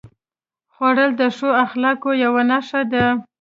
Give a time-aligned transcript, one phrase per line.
[0.73, 3.05] خوړل د ښو اخلاقو یوه نښه ده